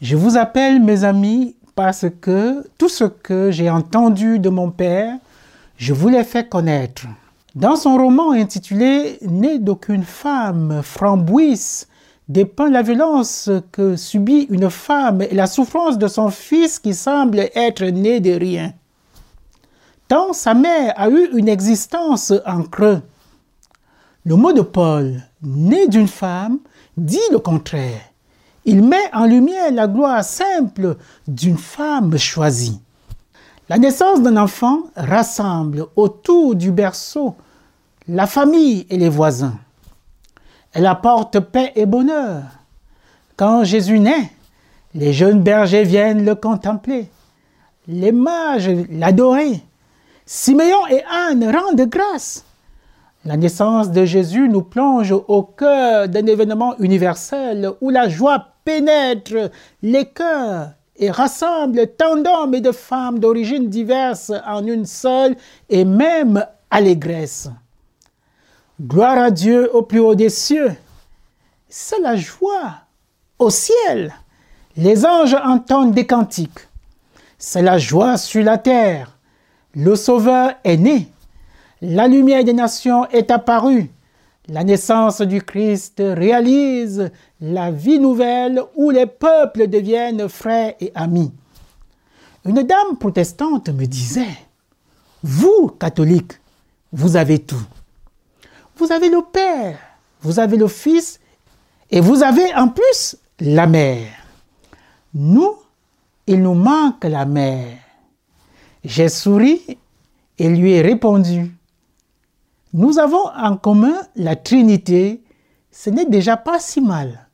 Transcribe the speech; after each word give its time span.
Je 0.00 0.16
vous 0.16 0.36
appelle 0.36 0.80
mes 0.80 1.02
amis 1.02 1.56
parce 1.74 2.06
que 2.20 2.64
tout 2.78 2.88
ce 2.88 3.02
que 3.04 3.50
j'ai 3.50 3.68
entendu 3.68 4.38
de 4.38 4.48
mon 4.48 4.70
père, 4.70 5.16
je 5.76 5.92
vous 5.92 6.08
l'ai 6.08 6.22
fait 6.22 6.48
connaître. 6.48 7.06
Dans 7.56 7.74
son 7.74 7.96
roman 7.96 8.30
intitulé 8.30 9.18
Né 9.22 9.58
d'aucune 9.58 10.04
femme, 10.04 10.82
Framboise 10.84 11.88
dépeint 12.28 12.70
la 12.70 12.82
violence 12.82 13.50
que 13.72 13.96
subit 13.96 14.46
une 14.50 14.70
femme 14.70 15.22
et 15.22 15.34
la 15.34 15.48
souffrance 15.48 15.98
de 15.98 16.06
son 16.06 16.30
fils 16.30 16.78
qui 16.78 16.94
semble 16.94 17.40
être 17.54 17.84
né 17.84 18.20
de 18.20 18.32
rien. 18.32 18.74
Tant 20.06 20.32
sa 20.32 20.54
mère 20.54 20.94
a 20.96 21.08
eu 21.08 21.30
une 21.36 21.48
existence 21.48 22.32
en 22.46 22.62
creux. 22.62 23.02
Le 24.24 24.36
mot 24.36 24.52
de 24.52 24.60
Paul, 24.60 25.22
né 25.42 25.88
d'une 25.88 26.06
femme, 26.06 26.58
dit 26.96 27.18
le 27.32 27.38
contraire. 27.40 28.07
Il 28.70 28.82
met 28.82 29.10
en 29.14 29.24
lumière 29.24 29.72
la 29.72 29.88
gloire 29.88 30.22
simple 30.22 30.96
d'une 31.26 31.56
femme 31.56 32.18
choisie. 32.18 32.82
La 33.70 33.78
naissance 33.78 34.20
d'un 34.20 34.36
enfant 34.36 34.82
rassemble 34.94 35.86
autour 35.96 36.54
du 36.54 36.70
berceau 36.70 37.34
la 38.08 38.26
famille 38.26 38.86
et 38.90 38.98
les 38.98 39.08
voisins. 39.08 39.54
Elle 40.74 40.84
apporte 40.84 41.40
paix 41.40 41.72
et 41.76 41.86
bonheur. 41.86 42.42
Quand 43.36 43.64
Jésus 43.64 44.00
naît, 44.00 44.30
les 44.94 45.14
jeunes 45.14 45.42
bergers 45.42 45.84
viennent 45.84 46.26
le 46.26 46.34
contempler. 46.34 47.08
Les 47.86 48.12
mages 48.12 48.70
l'adoraient. 48.90 49.62
Siméon 50.26 50.86
et 50.90 51.02
Anne 51.04 51.56
rendent 51.56 51.88
grâce. 51.88 52.44
La 53.24 53.36
naissance 53.36 53.90
de 53.90 54.04
Jésus 54.04 54.48
nous 54.48 54.62
plonge 54.62 55.12
au 55.12 55.42
cœur 55.42 56.08
d'un 56.08 56.26
événement 56.26 56.78
universel 56.78 57.72
où 57.80 57.90
la 57.90 58.08
joie 58.08 58.46
pénètre 58.68 59.50
les 59.80 60.04
cœurs 60.04 60.72
et 60.98 61.10
rassemble 61.10 61.86
tant 61.96 62.16
d'hommes 62.16 62.54
et 62.54 62.60
de 62.60 62.70
femmes 62.70 63.18
d'origines 63.18 63.70
diverses 63.70 64.30
en 64.46 64.66
une 64.66 64.84
seule 64.84 65.36
et 65.70 65.86
même 65.86 66.44
allégresse. 66.70 67.48
Gloire 68.78 69.16
à 69.16 69.30
Dieu 69.30 69.74
au 69.74 69.80
plus 69.80 70.00
haut 70.00 70.14
des 70.14 70.28
cieux. 70.28 70.72
C'est 71.70 72.00
la 72.00 72.14
joie 72.16 72.74
au 73.38 73.48
ciel. 73.48 74.12
Les 74.76 75.06
anges 75.06 75.36
entendent 75.42 75.94
des 75.94 76.06
cantiques. 76.06 76.68
C'est 77.38 77.62
la 77.62 77.78
joie 77.78 78.18
sur 78.18 78.44
la 78.44 78.58
terre. 78.58 79.16
Le 79.74 79.96
Sauveur 79.96 80.52
est 80.62 80.76
né. 80.76 81.08
La 81.80 82.06
lumière 82.06 82.44
des 82.44 82.52
nations 82.52 83.08
est 83.08 83.30
apparue. 83.30 83.90
La 84.50 84.64
naissance 84.64 85.20
du 85.20 85.42
Christ 85.42 86.02
réalise 86.02 87.10
la 87.38 87.70
vie 87.70 87.98
nouvelle 87.98 88.62
où 88.76 88.88
les 88.88 89.04
peuples 89.04 89.68
deviennent 89.68 90.26
frères 90.26 90.72
et 90.80 90.90
amis. 90.94 91.30
Une 92.46 92.62
dame 92.62 92.96
protestante 92.98 93.68
me 93.68 93.84
disait, 93.84 94.38
Vous, 95.22 95.68
catholiques, 95.78 96.40
vous 96.92 97.16
avez 97.16 97.40
tout. 97.40 97.62
Vous 98.78 98.90
avez 98.90 99.10
le 99.10 99.20
Père, 99.30 99.78
vous 100.22 100.38
avez 100.38 100.56
le 100.56 100.68
Fils 100.68 101.20
et 101.90 102.00
vous 102.00 102.22
avez 102.22 102.54
en 102.54 102.68
plus 102.68 103.16
la 103.40 103.66
mère. 103.66 104.08
Nous, 105.12 105.56
il 106.26 106.40
nous 106.40 106.54
manque 106.54 107.04
la 107.04 107.26
mère. 107.26 107.76
J'ai 108.82 109.10
souri 109.10 109.78
et 110.38 110.48
lui 110.48 110.72
ai 110.72 110.80
répondu, 110.80 111.52
nous 112.72 112.98
avons 112.98 113.26
en 113.36 113.56
commun 113.56 113.96
la 114.16 114.36
Trinité, 114.36 115.22
ce 115.70 115.90
n'est 115.90 116.06
déjà 116.06 116.36
pas 116.36 116.58
si 116.60 116.80
mal. 116.80 117.28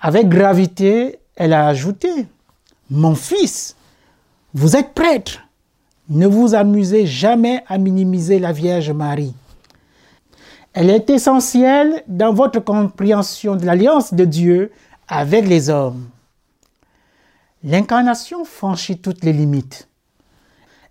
Avec 0.00 0.28
gravité, 0.28 1.18
elle 1.36 1.52
a 1.52 1.66
ajouté, 1.66 2.08
mon 2.90 3.14
fils, 3.14 3.76
vous 4.54 4.76
êtes 4.76 4.94
prêtre, 4.94 5.40
ne 6.08 6.26
vous 6.26 6.54
amusez 6.54 7.06
jamais 7.06 7.62
à 7.66 7.78
minimiser 7.78 8.38
la 8.38 8.52
Vierge 8.52 8.90
Marie. 8.90 9.34
Elle 10.72 10.90
est 10.90 11.10
essentielle 11.10 12.02
dans 12.06 12.32
votre 12.32 12.60
compréhension 12.60 13.56
de 13.56 13.64
l'alliance 13.64 14.14
de 14.14 14.24
Dieu 14.24 14.72
avec 15.08 15.48
les 15.48 15.70
hommes. 15.70 16.08
L'incarnation 17.64 18.44
franchit 18.44 18.98
toutes 18.98 19.24
les 19.24 19.32
limites. 19.32 19.88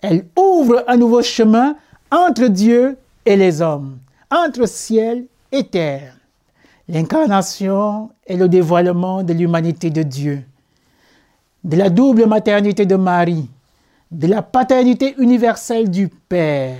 Elle 0.00 0.26
ouvre 0.38 0.84
un 0.86 0.96
nouveau 0.96 1.22
chemin 1.22 1.76
entre 2.10 2.46
Dieu 2.46 2.96
et 3.24 3.36
les 3.36 3.62
hommes, 3.62 3.98
entre 4.30 4.66
ciel 4.66 5.26
et 5.50 5.64
terre. 5.64 6.16
L'incarnation 6.88 8.10
est 8.26 8.36
le 8.36 8.48
dévoilement 8.48 9.22
de 9.22 9.32
l'humanité 9.32 9.90
de 9.90 10.02
Dieu, 10.02 10.44
de 11.64 11.76
la 11.76 11.90
double 11.90 12.26
maternité 12.26 12.86
de 12.86 12.96
Marie, 12.96 13.48
de 14.10 14.26
la 14.26 14.42
paternité 14.42 15.14
universelle 15.18 15.90
du 15.90 16.08
Père. 16.08 16.76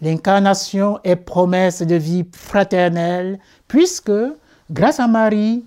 L'incarnation 0.00 1.00
est 1.04 1.16
promesse 1.16 1.82
de 1.82 1.96
vie 1.96 2.24
fraternelle, 2.32 3.38
puisque, 3.66 4.12
grâce 4.70 5.00
à 5.00 5.08
Marie, 5.08 5.64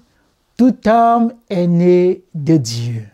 tout 0.58 0.76
homme 0.88 1.34
est 1.50 1.68
né 1.68 2.24
de 2.34 2.58
Dieu. 2.58 3.11